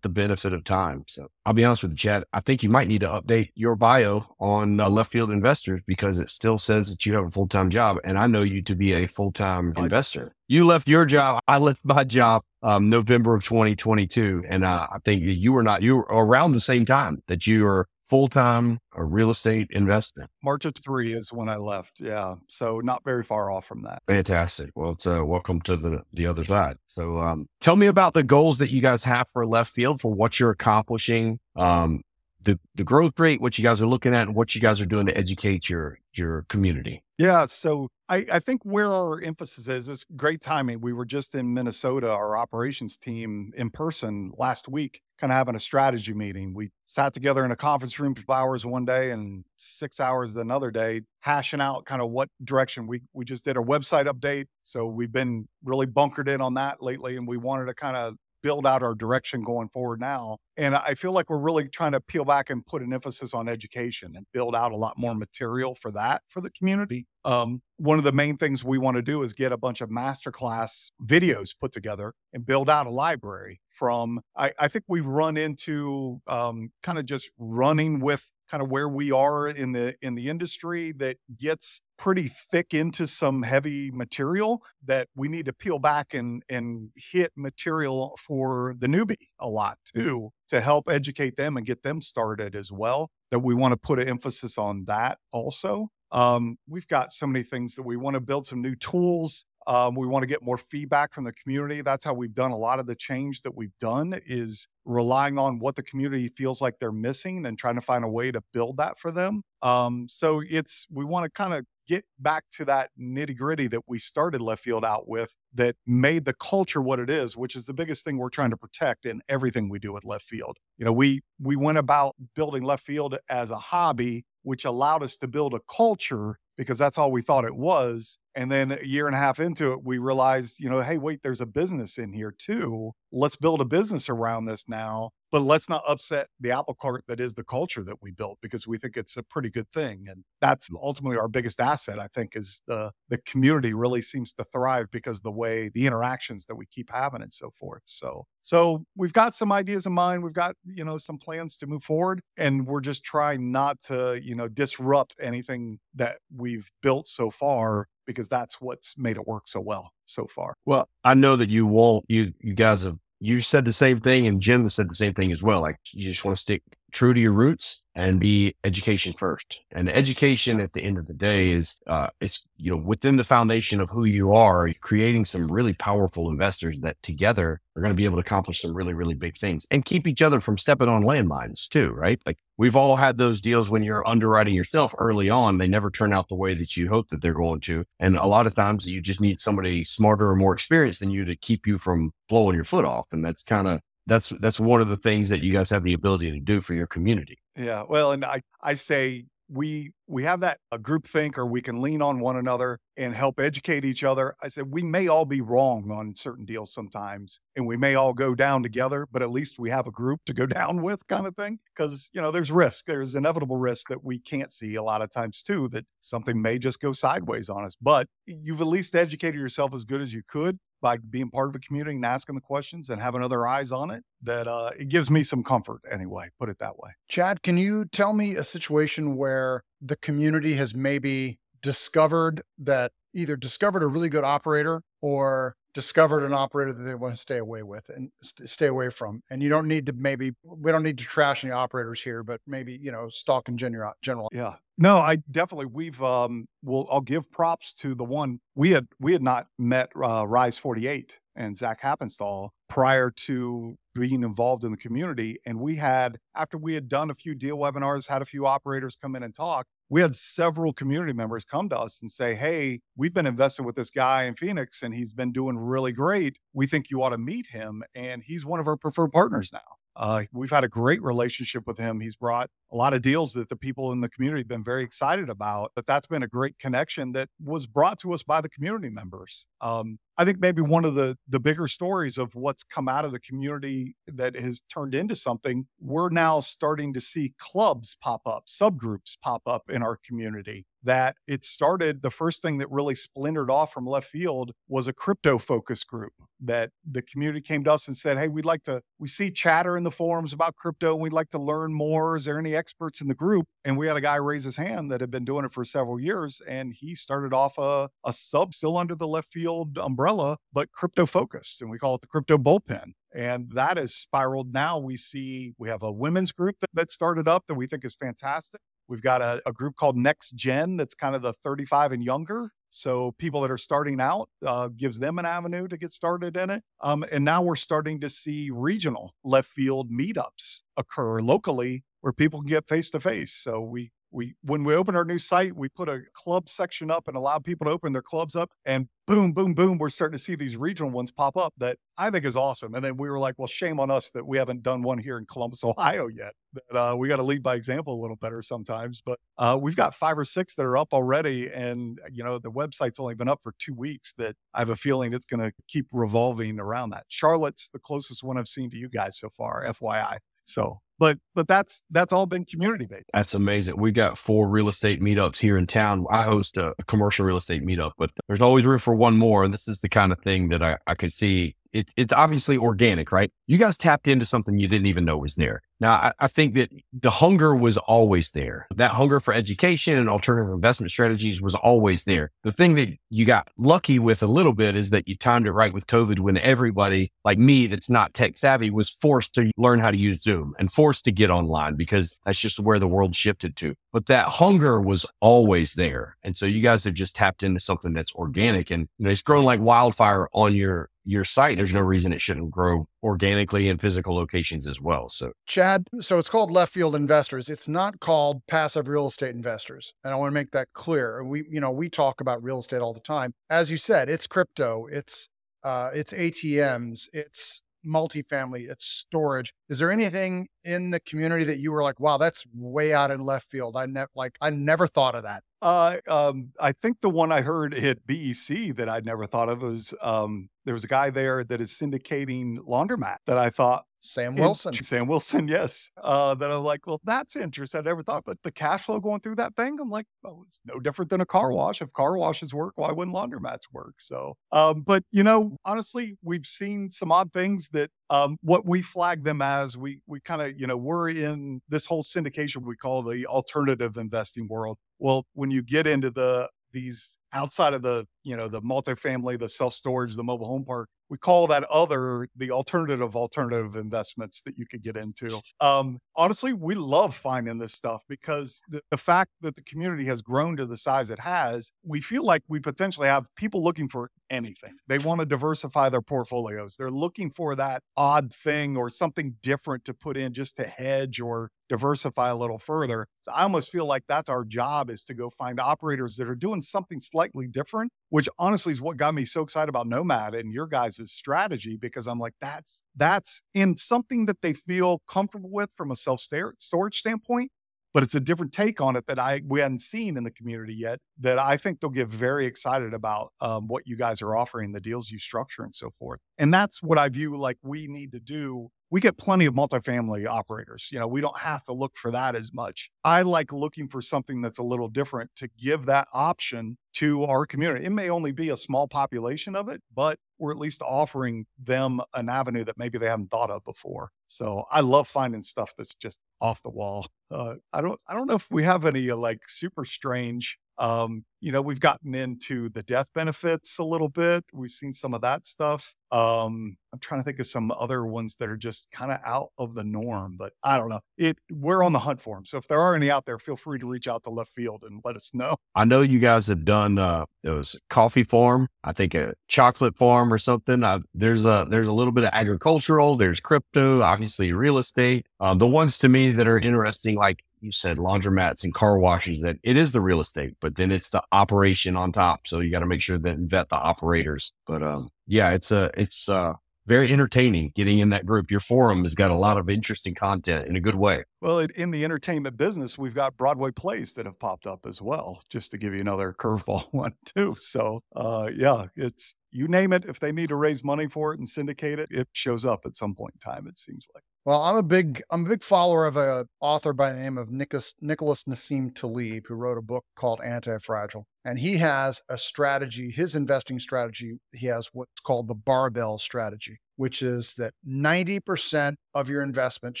[0.00, 1.04] the benefit of time.
[1.08, 2.24] So I'll be honest with you, Chad.
[2.32, 6.18] I think you might need to update your bio on uh, left field investors because
[6.18, 7.98] it still says that you have a full time job.
[8.02, 10.32] And I know you to be a full time investor.
[10.48, 11.42] You left your job.
[11.46, 14.44] I left my job um, November of 2022.
[14.48, 17.64] And uh, I think you were not, you were around the same time that you
[17.64, 20.28] were full time a real estate investor.
[20.44, 21.98] March of three is when I left.
[21.98, 24.02] Yeah, so not very far off from that.
[24.06, 24.68] Fantastic.
[24.74, 26.76] Well, it's uh, welcome to the the other side.
[26.88, 30.12] So, um, tell me about the goals that you guys have for left field for
[30.12, 31.40] what you're accomplishing.
[31.56, 32.02] Um,
[32.42, 34.86] the the growth rate, what you guys are looking at, and what you guys are
[34.86, 37.02] doing to educate your your community.
[37.22, 40.80] Yeah, so I, I think where our emphasis is is great timing.
[40.80, 45.54] We were just in Minnesota, our operations team in person last week, kind of having
[45.54, 46.52] a strategy meeting.
[46.52, 50.72] We sat together in a conference room for hours one day and six hours another
[50.72, 54.46] day, hashing out kind of what direction we we just did a website update.
[54.64, 58.16] So we've been really bunkered in on that lately, and we wanted to kind of
[58.42, 60.38] build out our direction going forward now.
[60.56, 63.48] And I feel like we're really trying to peel back and put an emphasis on
[63.48, 67.06] education and build out a lot more material for that for the community.
[67.24, 69.88] Um, one of the main things we want to do is get a bunch of
[69.88, 75.36] masterclass videos put together and build out a library from I, I think we've run
[75.36, 80.14] into um, kind of just running with kind of where we are in the in
[80.14, 85.78] the industry that gets pretty thick into some heavy material that we need to peel
[85.78, 91.56] back and and hit material for the newbie a lot too to help educate them
[91.56, 95.16] and get them started as well that we want to put an emphasis on that
[95.32, 95.88] also.
[96.10, 99.94] Um, we've got so many things that we want to build some new tools um,
[99.94, 101.82] we want to get more feedback from the community.
[101.82, 105.58] That's how we've done a lot of the change that we've done is relying on
[105.58, 108.76] what the community feels like they're missing and trying to find a way to build
[108.78, 109.42] that for them.
[109.62, 113.82] Um, so it's we want to kind of get back to that nitty gritty that
[113.86, 117.66] we started left field out with that made the culture what it is, which is
[117.66, 120.56] the biggest thing we're trying to protect in everything we do at left field.
[120.78, 125.16] You know, we we went about building left field as a hobby, which allowed us
[125.18, 128.18] to build a culture because that's all we thought it was.
[128.34, 131.20] And then a year and a half into it, we realized, you know, hey, wait,
[131.22, 132.92] there's a business in here too.
[133.10, 137.18] Let's build a business around this now but let's not upset the apple cart that
[137.18, 140.04] is the culture that we built because we think it's a pretty good thing.
[140.08, 144.44] And that's ultimately our biggest asset i think is the the community really seems to
[144.44, 147.82] thrive because the way the interactions that we keep having and so forth.
[147.84, 150.22] So so we've got some ideas in mind.
[150.22, 154.20] We've got you know some plans to move forward and we're just trying not to
[154.22, 159.44] you know disrupt anything that we've built so far because that's what's made it work
[159.46, 160.54] so well so far.
[160.64, 164.26] Well, I know that you won't you you guys have you said the same thing
[164.26, 165.60] and Jim said the same thing as well.
[165.60, 166.62] Like you just want to stick
[166.92, 169.60] true to your roots and be education first.
[169.70, 173.24] And education at the end of the day is, uh, it's, you know, within the
[173.24, 177.90] foundation of who you are, you're creating some really powerful investors that together are going
[177.90, 180.56] to be able to accomplish some really, really big things and keep each other from
[180.56, 182.20] stepping on landmines too, right?
[182.24, 185.58] Like we've all had those deals when you're underwriting yourself early on.
[185.58, 187.84] They never turn out the way that you hope that they're going to.
[188.00, 191.24] And a lot of times you just need somebody smarter or more experienced than you
[191.24, 193.06] to keep you from blowing your foot off.
[193.12, 195.92] And that's kind of that's that's one of the things that you guys have the
[195.92, 197.38] ability to do for your community.
[197.56, 201.60] Yeah, well, and I I say we we have that a group think or we
[201.60, 204.34] can lean on one another and help educate each other.
[204.42, 208.14] I said we may all be wrong on certain deals sometimes and we may all
[208.14, 211.26] go down together, but at least we have a group to go down with kind
[211.26, 212.86] of thing because you know there's risk.
[212.86, 216.58] There's inevitable risk that we can't see a lot of times too that something may
[216.58, 217.76] just go sideways on us.
[217.80, 221.54] But you've at least educated yourself as good as you could by being part of
[221.54, 224.88] a community and asking the questions and having other eyes on it that uh, it
[224.88, 228.44] gives me some comfort anyway put it that way chad can you tell me a
[228.44, 235.56] situation where the community has maybe discovered that either discovered a really good operator or
[235.74, 239.22] discovered an operator that they want to stay away with and st- stay away from.
[239.30, 242.40] And you don't need to maybe we don't need to trash any operators here, but
[242.46, 243.92] maybe you know stock in general.
[244.02, 244.28] General.
[244.32, 244.54] Yeah.
[244.78, 246.46] No, I definitely we've um.
[246.62, 250.56] Well, I'll give props to the one we had we had not met uh, Rise
[250.58, 255.36] Forty Eight and Zach Haptonstall prior to being involved in the community.
[255.46, 258.96] And we had, after we had done a few deal webinars, had a few operators
[258.96, 262.80] come in and talk, we had several community members come to us and say, Hey,
[262.96, 266.38] we've been invested with this guy in Phoenix and he's been doing really great.
[266.54, 267.82] We think you ought to meet him.
[267.94, 269.60] And he's one of our preferred partners now.
[269.96, 272.00] Uh, we've had a great relationship with him.
[272.00, 274.82] He's brought a lot of deals that the people in the community have been very
[274.82, 275.72] excited about.
[275.74, 279.46] But that's been a great connection that was brought to us by the community members.
[279.60, 283.12] Um, I think maybe one of the the bigger stories of what's come out of
[283.12, 288.46] the community that has turned into something, we're now starting to see clubs pop up,
[288.46, 293.50] subgroups pop up in our community that it started the first thing that really splintered
[293.50, 297.86] off from left field was a crypto focus group that the community came to us
[297.86, 301.02] and said hey we'd like to we see chatter in the forums about crypto and
[301.02, 302.16] we'd like to learn more.
[302.16, 304.90] Is there any experts in the group and we had a guy raise his hand
[304.90, 308.54] that had been doing it for several years and he started off a, a sub
[308.54, 312.38] still under the left field umbrella but crypto focused and we call it the crypto
[312.38, 316.90] bullpen and that has spiraled now we see we have a women's group that, that
[316.90, 320.76] started up that we think is fantastic We've got a, a, group called Next Gen
[320.76, 322.50] that's kind of the 35 and younger.
[322.68, 326.50] So people that are starting out uh, gives them an avenue to get started in
[326.50, 326.62] it.
[326.82, 332.40] Um, and now we're starting to see regional left field meetups occur locally where people
[332.40, 333.32] can get face to face.
[333.32, 337.08] So we we when we open our new site, we put a club section up
[337.08, 340.22] and allow people to open their clubs up, and boom, boom, boom, we're starting to
[340.22, 342.74] see these regional ones pop up that I think is awesome.
[342.74, 345.18] And then we were like, well, shame on us that we haven't done one here
[345.18, 346.34] in Columbus, Ohio yet.
[346.52, 349.02] That uh, we got to lead by example a little better sometimes.
[349.04, 352.50] But uh, we've got five or six that are up already, and you know the
[352.50, 354.12] website's only been up for two weeks.
[354.18, 357.04] That I have a feeling it's going to keep revolving around that.
[357.08, 360.18] Charlotte's the closest one I've seen to you guys so far, FYI.
[360.44, 363.10] So but but that's that's all been community based.
[363.12, 363.76] That's amazing.
[363.76, 366.06] We got four real estate meetups here in town.
[366.08, 369.42] I host a, a, commercial real estate meetup, but there's always room for one more.
[369.42, 372.56] And this is the kind of thing that I, I could see it, it's obviously
[372.56, 373.30] organic, right?
[373.46, 375.62] You guys tapped into something you didn't even know was there.
[375.80, 378.68] Now, I, I, think that the hunger was always there.
[378.76, 382.30] That hunger for education and alternative investment strategies was always there.
[382.44, 385.52] The thing that you got lucky with a little bit is that you timed it
[385.52, 389.80] right with COVID when everybody, like me, that's not tech savvy, was forced to learn
[389.80, 393.16] how to use Zoom and forced to get online because that's just where the world
[393.16, 393.74] shifted to.
[393.92, 396.16] But that hunger was always there.
[396.22, 399.20] And so you guys have just tapped into something that's organic and you know, it's
[399.20, 403.78] grown like wildfire on your your site, there's no reason it shouldn't grow organically in
[403.78, 405.08] physical locations as well.
[405.08, 407.48] So, Chad, so it's called left field investors.
[407.48, 409.92] It's not called passive real estate investors.
[410.04, 411.24] And I want to make that clear.
[411.24, 413.34] We, you know, we talk about real estate all the time.
[413.50, 415.28] As you said, it's crypto, it's
[415.64, 419.54] uh, it's ATMs, it's multifamily, it's storage.
[419.68, 423.20] Is there anything in the community that you were like, wow, that's way out in
[423.20, 423.76] left field?
[423.76, 425.42] I never like I never thought of that.
[425.60, 429.62] Uh, um, I think the one I heard at BEC that I'd never thought of
[429.62, 434.34] was um, there was a guy there that is syndicating laundromat that I thought Sam
[434.34, 434.74] Wilson.
[434.82, 435.90] Sam Wilson, yes.
[435.96, 437.78] Uh, that I'm like, well, that's interesting.
[437.78, 440.60] I never thought, but the cash flow going through that thing, I'm like, oh, it's
[440.66, 441.80] no different than a car wash.
[441.80, 443.94] If car washes work, why wouldn't laundromats work?
[443.98, 448.82] So, um, but you know, honestly, we've seen some odd things that um, what we
[448.82, 452.76] flag them as, we we kind of, you know, we're in this whole syndication we
[452.76, 454.78] call the alternative investing world.
[454.98, 459.48] Well, when you get into the these outside of the you know the multifamily the
[459.48, 464.56] self storage the mobile home park we call that other the alternative alternative investments that
[464.56, 465.38] you could get into.
[465.60, 470.22] Um, honestly we love finding this stuff because the, the, fact that the community has
[470.22, 474.10] grown to the size it has we feel like we potentially have people looking for
[474.30, 474.74] anything.
[474.88, 476.76] They want to diversify their portfolios.
[476.76, 481.20] They're looking for that odd thing or something different to put in just to hedge
[481.20, 485.14] or diversify a little further so i almost feel like that's our job is to
[485.14, 489.24] go find operators that are doing something slightly different which honestly is what got me
[489.24, 494.26] so excited about Nomad and your guys' strategy because I'm like, that's that's in something
[494.26, 497.50] that they feel comfortable with from a self storage standpoint,
[497.94, 500.74] but it's a different take on it that I we hadn't seen in the community
[500.74, 500.98] yet.
[501.20, 504.80] That I think they'll get very excited about um, what you guys are offering, the
[504.80, 506.20] deals you structure, and so forth.
[506.36, 510.26] And that's what I view like we need to do we get plenty of multifamily
[510.26, 510.90] operators.
[510.92, 512.90] You know, we don't have to look for that as much.
[513.02, 517.46] I like looking for something that's a little different to give that option to our
[517.46, 517.86] community.
[517.86, 522.02] It may only be a small population of it, but we're at least offering them
[522.12, 524.10] an avenue that maybe they haven't thought of before.
[524.26, 527.06] So I love finding stuff that's just off the wall.
[527.30, 531.24] Uh, I don't I don't know if we have any uh, like super strange um,
[531.40, 534.44] you know, we've gotten into the death benefits a little bit.
[534.52, 535.94] We've seen some of that stuff.
[536.10, 539.50] Um, I'm trying to think of some other ones that are just kind of out
[539.58, 541.00] of the norm, but I don't know.
[541.16, 542.46] It we're on the hunt for them.
[542.46, 544.84] So if there are any out there, feel free to reach out to left field
[544.84, 545.56] and let us know.
[545.76, 549.96] I know you guys have done uh it was coffee farm, I think a chocolate
[549.96, 550.82] farm or something.
[550.82, 555.26] Uh, there's a there's a little bit of agricultural, there's crypto, obviously real estate.
[555.38, 559.40] Um, the ones to me that are interesting, like you said laundromats and car washes
[559.40, 562.46] that it is the real estate, but then it's the operation on top.
[562.46, 564.52] So you got to make sure that vet the operators.
[564.66, 566.54] But um, yeah, it's a it's uh
[566.86, 568.50] very entertaining getting in that group.
[568.50, 571.22] Your forum has got a lot of interesting content in a good way.
[571.40, 575.40] Well, in the entertainment business, we've got Broadway plays that have popped up as well,
[575.48, 577.54] just to give you another curveball one too.
[577.58, 580.04] So, uh, yeah, it's you name it.
[580.06, 582.96] If they need to raise money for it and syndicate it, it shows up at
[582.96, 583.66] some point in time.
[583.68, 584.24] It seems like.
[584.44, 587.50] Well, I'm a big I'm a big follower of a author by the name of
[587.52, 591.26] Nicholas Nicholas Nassim Taleb, who wrote a book called Anti-Fragile.
[591.44, 596.80] And he has a strategy, his investing strategy, he has what's called the barbell strategy,
[596.96, 600.00] which is that 90% of your investments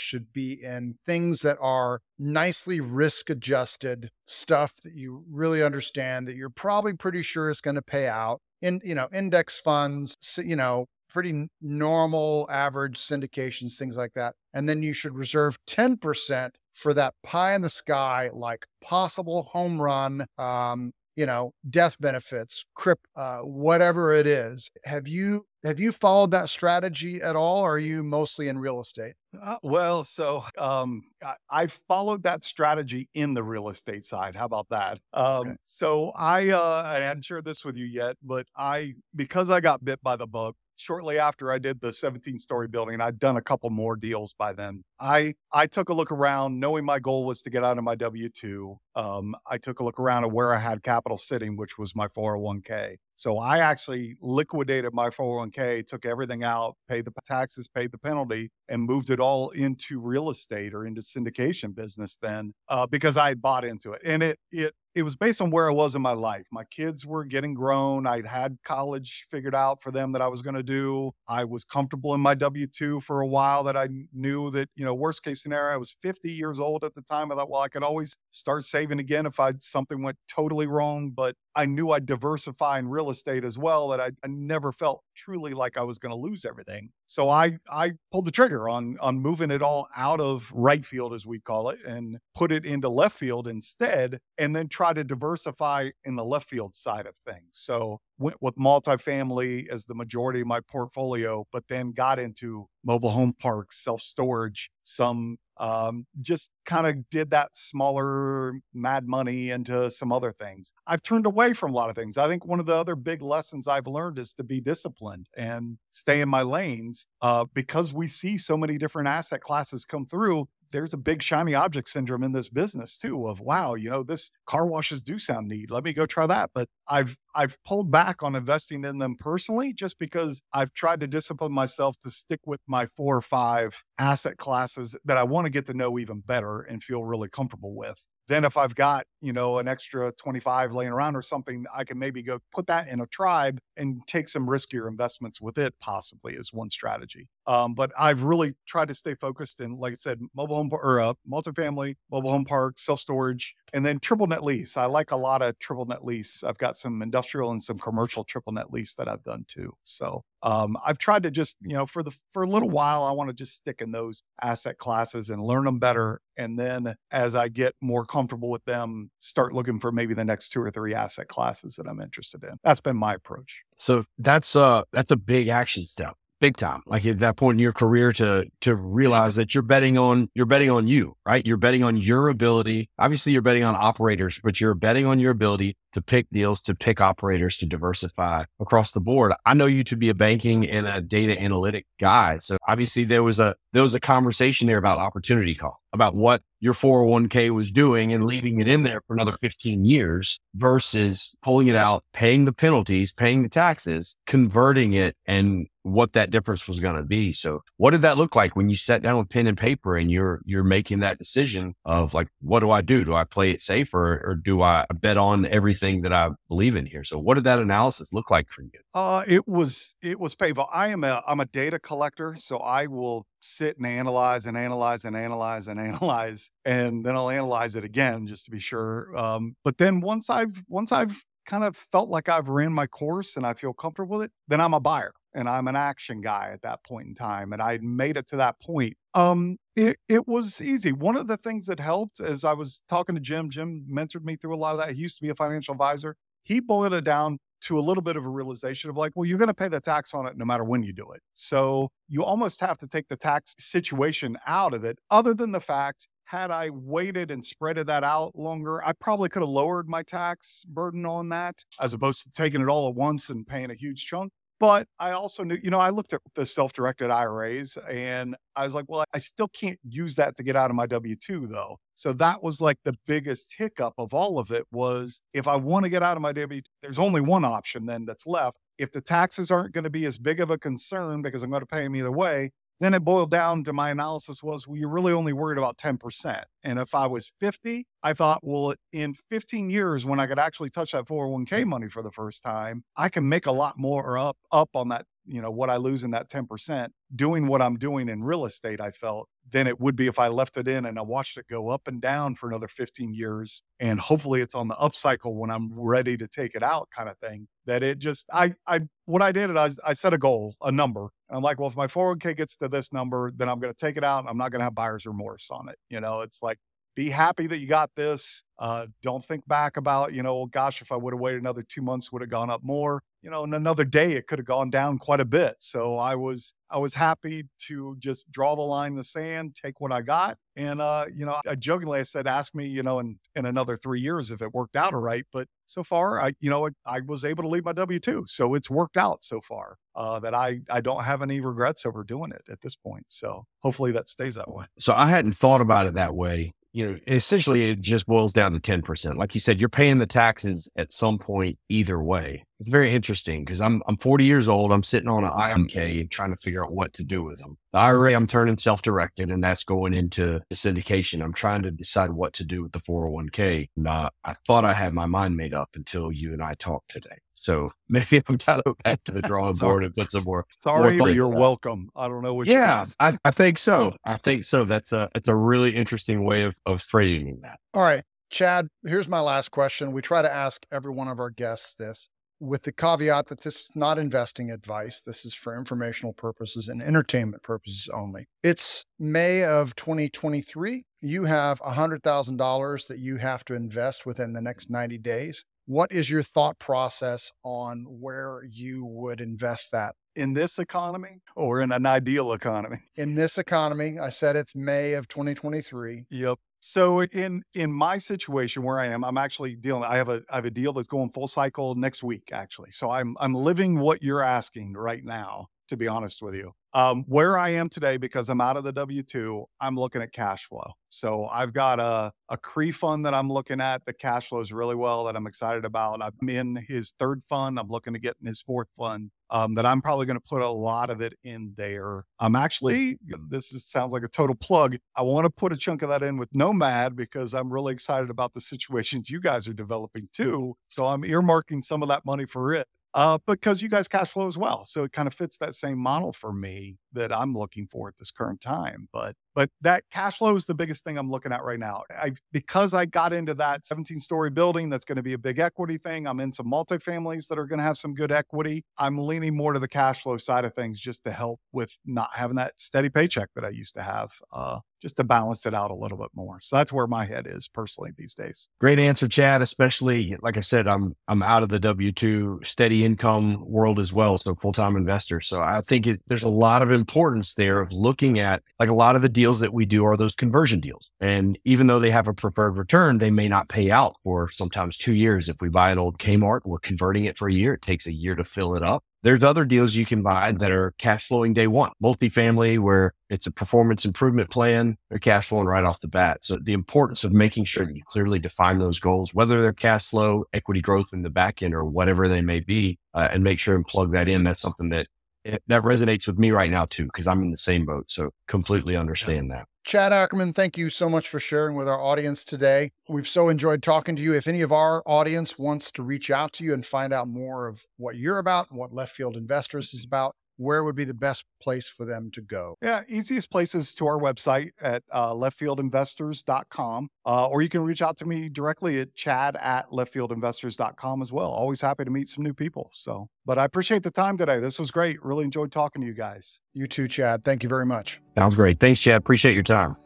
[0.00, 6.36] should be in things that are nicely risk adjusted stuff that you really understand that
[6.36, 10.56] you're probably pretty sure is going to pay out in you know index funds you
[10.56, 14.34] know pretty normal average syndications, things like that.
[14.54, 19.80] And then you should reserve 10% for that pie in the sky, like possible home
[19.80, 24.70] run, um, you know, death benefits, crip, uh, whatever it is.
[24.84, 28.80] Have you have you followed that strategy at all, or are you mostly in real
[28.80, 29.12] estate?
[29.40, 34.34] Uh, well, so um, I, I, followed that strategy in the real estate side.
[34.34, 34.98] How about that?
[35.12, 35.56] Um, okay.
[35.64, 39.84] So I uh, I hadn't shared this with you yet, but I because I got
[39.84, 43.36] bit by the bug shortly after I did the 17 story building, and I'd done
[43.36, 44.82] a couple more deals by then.
[45.00, 47.94] I I took a look around, knowing my goal was to get out of my
[47.94, 48.76] W two.
[48.94, 52.08] Um, I took a look around at where I had capital sitting, which was my
[52.08, 52.96] 401k.
[53.14, 58.50] So I actually liquidated my 401k, took everything out, paid the taxes, paid the penalty,
[58.72, 63.28] and moved it all into real estate or into syndication business then uh, because I
[63.28, 64.00] had bought into it.
[64.04, 66.46] And it it it was based on where I was in my life.
[66.52, 68.06] My kids were getting grown.
[68.06, 71.12] I'd had college figured out for them that I was going to do.
[71.26, 74.84] I was comfortable in my W 2 for a while that I knew that, you
[74.84, 77.32] know, worst case scenario, I was 50 years old at the time.
[77.32, 81.10] I thought, well, I could always start saving again if I something went totally wrong.
[81.10, 85.02] But I knew I'd diversify in real estate as well, that I, I never felt
[85.14, 86.90] truly like I was going to lose everything.
[87.06, 91.14] So I I pulled the trigger on on moving it all out of right field
[91.14, 95.04] as we call it and put it into left field instead and then try to
[95.04, 97.48] diversify in the left field side of things.
[97.52, 103.10] So went with multifamily as the majority of my portfolio, but then got into mobile
[103.10, 109.90] home parks, self storage, some um, just kind of did that smaller mad money into
[109.90, 110.72] some other things.
[110.86, 112.16] I've turned away from a lot of things.
[112.18, 115.78] I think one of the other big lessons I've learned is to be disciplined and
[115.90, 120.48] stay in my lanes uh, because we see so many different asset classes come through
[120.72, 124.30] there's a big shiny object syndrome in this business too of wow you know this
[124.46, 125.70] car washes do sound neat.
[125.70, 126.50] Let me go try that.
[126.54, 131.06] But i've i've pulled back on investing in them personally just because i've tried to
[131.06, 135.50] discipline myself to stick with my four or five asset classes that i want to
[135.50, 138.04] get to know even better and feel really comfortable with.
[138.28, 141.98] Then if I've got, you know, an extra 25 laying around or something, I can
[141.98, 146.34] maybe go put that in a tribe and take some riskier investments with it, possibly
[146.34, 147.28] is one strategy.
[147.46, 151.00] Um, but I've really tried to stay focused in, like I said, mobile home or
[151.00, 154.76] uh, multifamily, mobile home park, self storage, and then triple net lease.
[154.76, 156.44] I like a lot of triple net lease.
[156.44, 159.74] I've got some industrial and some commercial triple net lease that I've done too.
[159.82, 163.12] So um, I've tried to just, you know, for the for a little while, I
[163.12, 166.20] want to just stick in those asset classes and learn them better.
[166.36, 170.50] And then as I get more comfortable with them, start looking for maybe the next
[170.50, 172.56] two or three asset classes that I'm interested in.
[172.64, 173.62] That's been my approach.
[173.76, 177.60] So that's uh that's a big action step big time like at that point in
[177.60, 181.56] your career to to realize that you're betting on you're betting on you right you're
[181.56, 185.76] betting on your ability obviously you're betting on operators but you're betting on your ability
[185.92, 189.32] to pick deals, to pick operators, to diversify across the board.
[189.44, 192.38] I know you to be a banking and a data analytic guy.
[192.38, 196.42] So obviously there was a there was a conversation there about opportunity cost, about what
[196.60, 201.68] your 401k was doing and leaving it in there for another 15 years versus pulling
[201.68, 206.80] it out, paying the penalties, paying the taxes, converting it and what that difference was
[206.80, 207.32] going to be.
[207.32, 210.10] So what did that look like when you sat down with pen and paper and
[210.10, 213.04] you're you're making that decision of like what do I do?
[213.04, 216.76] Do I play it safe or, or do I bet on everything that I believe
[216.76, 217.04] in here.
[217.04, 218.70] So what did that analysis look like for you?
[218.94, 220.68] Uh, it was it was painful.
[220.72, 225.04] I am a I'm a data collector, so I will sit and analyze and analyze
[225.04, 229.16] and analyze and analyze, and then I'll analyze it again just to be sure.
[229.16, 233.36] Um, but then once I've once I've kind of felt like I've ran my course
[233.36, 236.50] and I feel comfortable with it, then I'm a buyer and I'm an action guy
[236.52, 237.52] at that point in time.
[237.52, 238.96] And I made it to that point.
[239.14, 240.92] Um, it, it was easy.
[240.92, 244.36] One of the things that helped as I was talking to Jim, Jim mentored me
[244.36, 244.94] through a lot of that.
[244.94, 246.16] He used to be a financial advisor.
[246.44, 249.38] He boiled it down to a little bit of a realization of like, well, you're
[249.38, 251.20] going to pay the tax on it no matter when you do it.
[251.34, 255.60] So you almost have to take the tax situation out of it, other than the
[255.60, 260.02] fact had I waited and spreaded that out longer, I probably could have lowered my
[260.02, 263.74] tax burden on that as opposed to taking it all at once and paying a
[263.74, 264.32] huge chunk.
[264.62, 268.64] But I also knew, you know, I looked at the self directed IRAs and I
[268.64, 271.48] was like, well, I still can't use that to get out of my W 2
[271.48, 271.78] though.
[271.96, 275.82] So that was like the biggest hiccup of all of it was if I want
[275.82, 278.56] to get out of my W 2, there's only one option then that's left.
[278.78, 281.62] If the taxes aren't going to be as big of a concern because I'm going
[281.62, 282.52] to pay them either way,
[282.82, 286.42] then it boiled down to my analysis was, well, you're really only worried about 10%.
[286.64, 290.70] And if I was 50, I thought, well, in 15 years, when I could actually
[290.70, 294.36] touch that 401k money for the first time, I can make a lot more up,
[294.50, 298.08] up on that, you know, what I lose in that 10% doing what I'm doing
[298.08, 300.98] in real estate, I felt than it would be if I left it in and
[300.98, 303.62] I watched it go up and down for another 15 years.
[303.80, 307.18] And hopefully it's on the upcycle when I'm ready to take it out kind of
[307.18, 307.48] thing.
[307.66, 311.08] That it just, I, I, what I did, is I set a goal, a number.
[311.32, 313.86] And I'm like, well, if my 401k gets to this number, then I'm going to
[313.86, 314.26] take it out.
[314.28, 315.78] I'm not going to have buyer's remorse on it.
[315.88, 316.58] You know, it's like,
[316.94, 318.44] be happy that you got this.
[318.58, 321.80] Uh, don't think back about, you know, gosh, if I would have waited another two
[321.80, 323.02] months, would have gone up more.
[323.22, 325.56] You know, in another day, it could have gone down quite a bit.
[325.60, 329.80] So I was, I was happy to just draw the line in the sand, take
[329.80, 332.98] what I got, and uh, you know, I jokingly I said, ask me, you know,
[332.98, 335.24] in in another three years if it worked out all right.
[335.32, 338.54] But so far, I, you know, I, was able to leave my W two, so
[338.54, 339.76] it's worked out so far.
[339.94, 343.04] Uh, that I I don't have any regrets over doing it at this point.
[343.08, 344.64] So hopefully that stays that way.
[344.78, 348.52] So I hadn't thought about it that way you know, essentially it just boils down
[348.52, 349.16] to 10%.
[349.16, 352.44] Like you said, you're paying the taxes at some point either way.
[352.60, 354.72] It's very interesting because I'm I'm 40 years old.
[354.72, 357.58] I'm sitting on an IMK trying to figure out what to do with them.
[357.72, 361.22] The IRA I'm turning self-directed, and that's going into the syndication.
[361.22, 363.68] I'm trying to decide what to do with the 401k.
[363.76, 366.90] And, uh, I thought I had my mind made up until you and I talked
[366.90, 367.18] today.
[367.42, 370.46] So maybe I'm kind of back to the drawing board and put some more.
[370.60, 371.90] Sorry, more but you're welcome.
[371.96, 372.46] I don't know what.
[372.46, 373.92] Yeah, I, I think so.
[373.92, 373.96] Oh.
[374.04, 374.64] I think so.
[374.64, 377.58] That's a it's a really interesting way of of framing that.
[377.74, 378.68] All right, Chad.
[378.86, 379.92] Here's my last question.
[379.92, 382.08] We try to ask every one of our guests this
[382.42, 385.00] with the caveat that this is not investing advice.
[385.00, 388.26] This is for informational purposes and entertainment purposes only.
[388.42, 390.82] It's May of 2023.
[391.00, 395.44] You have $100,000 that you have to invest within the next 90 days.
[395.72, 399.94] What is your thought process on where you would invest that?
[400.14, 402.76] In this economy or in an ideal economy?
[402.96, 406.04] In this economy, I said it's May of 2023.
[406.10, 406.38] Yep.
[406.60, 409.84] So in in my situation where I am, I'm actually dealing.
[409.84, 412.72] I have a I have a deal that's going full cycle next week, actually.
[412.72, 415.46] So I'm I'm living what you're asking right now.
[415.68, 418.72] To be honest with you, um, where I am today, because I'm out of the
[418.72, 420.72] W 2, I'm looking at cash flow.
[420.88, 423.84] So I've got a, a CRE fund that I'm looking at.
[423.84, 426.02] The cash flows really well that I'm excited about.
[426.02, 427.58] I'm in his third fund.
[427.58, 429.10] I'm looking to get in his fourth fund.
[429.30, 432.04] Um, that I'm probably going to put a lot of it in there.
[432.18, 432.98] I'm actually,
[433.30, 434.76] this is, sounds like a total plug.
[434.94, 438.10] I want to put a chunk of that in with Nomad because I'm really excited
[438.10, 440.54] about the situations you guys are developing too.
[440.68, 444.26] So I'm earmarking some of that money for it uh, because you guys cash flow
[444.26, 444.64] as well.
[444.64, 447.96] So it kind of fits that same model for me that I'm looking for at
[447.98, 448.88] this current time.
[448.92, 451.82] But but that cash flow is the biggest thing I'm looking at right now.
[451.90, 455.38] I because I got into that 17 story building that's going to be a big
[455.38, 456.06] equity thing.
[456.06, 458.64] I'm in some multifamilies that are going to have some good equity.
[458.78, 462.10] I'm leaning more to the cash flow side of things just to help with not
[462.12, 464.10] having that steady paycheck that I used to have.
[464.32, 466.40] Uh, just to balance it out a little bit more.
[466.40, 468.48] So that's where my head is personally these days.
[468.60, 469.40] Great answer, Chad.
[469.40, 473.92] Especially like I said, I'm I'm out of the W two steady income world as
[473.92, 475.20] well, so full time investor.
[475.20, 478.74] So I think it, there's a lot of importance there of looking at like a
[478.74, 480.90] lot of the deals that we do are those conversion deals.
[481.00, 484.76] And even though they have a preferred return, they may not pay out for sometimes
[484.76, 485.28] two years.
[485.28, 487.54] If we buy an old Kmart, we're converting it for a year.
[487.54, 488.82] It takes a year to fill it up.
[489.04, 493.28] There's other deals you can buy that are cash flowing day one, multifamily where it's
[493.28, 494.76] a performance improvement plan.
[494.90, 496.24] They're cash flowing right off the bat.
[496.24, 499.90] So the importance of making sure that you clearly define those goals, whether they're cash
[499.90, 503.38] flow, equity growth in the back end or whatever they may be, uh, and make
[503.38, 504.24] sure and plug that in.
[504.24, 504.88] That's something that
[505.24, 507.90] it, that resonates with me right now too, because I'm in the same boat.
[507.90, 509.46] So completely understand that.
[509.64, 512.72] Chad Ackerman, thank you so much for sharing with our audience today.
[512.88, 514.12] We've so enjoyed talking to you.
[514.12, 517.46] If any of our audience wants to reach out to you and find out more
[517.46, 521.24] of what you're about, what Left Field Investors is about, where would be the best
[521.40, 522.56] place for them to go?
[522.62, 527.82] Yeah, easiest place is to our website at uh, leftfieldinvestors.com, uh, or you can reach
[527.82, 531.30] out to me directly at chad at leftfieldinvestors.com as well.
[531.30, 532.70] Always happy to meet some new people.
[532.72, 534.40] So, but I appreciate the time today.
[534.40, 535.02] This was great.
[535.04, 536.40] Really enjoyed talking to you guys.
[536.54, 537.24] You too, Chad.
[537.24, 538.00] Thank you very much.
[538.16, 538.60] Sounds great.
[538.60, 538.96] Thanks, Chad.
[538.96, 539.76] Appreciate your time.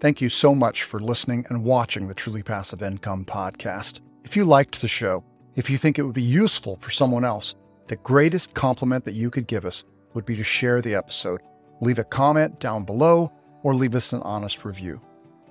[0.00, 4.00] Thank you so much for listening and watching the Truly Passive Income podcast.
[4.24, 7.54] If you liked the show, if you think it would be useful for someone else,
[7.86, 9.84] the greatest compliment that you could give us
[10.14, 11.42] would be to share the episode.
[11.80, 15.00] Leave a comment down below or leave us an honest review.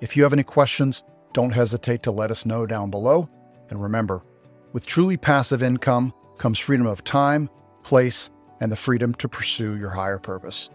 [0.01, 1.03] If you have any questions,
[1.33, 3.29] don't hesitate to let us know down below.
[3.69, 4.23] And remember,
[4.71, 7.49] with truly passive income comes freedom of time,
[7.83, 10.69] place, and the freedom to pursue your higher purpose.